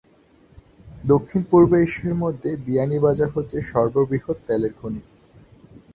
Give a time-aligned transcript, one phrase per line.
[1.03, 5.01] দক্ষিণ পূর্ব এশিয়ার মধ্যে বিয়ানীবাজার হচ্ছে সর্ববৃহৎ তেলের খনি।